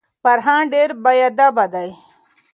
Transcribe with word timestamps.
فرهان 0.23 0.61
ډیر 0.73 0.89
بیادبه 1.03 1.65
دی. 1.73 1.89